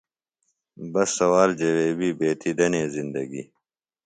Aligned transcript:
بس 0.91 1.09
سوال 1.19 1.49
جویبیۡ 1.59 2.15
بیتیۡ 2.19 2.55
دنے 2.57 2.83
زندگی۔ 2.95 3.43